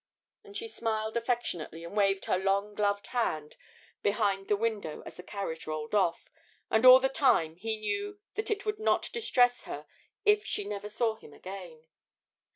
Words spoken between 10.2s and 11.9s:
if she never saw him again.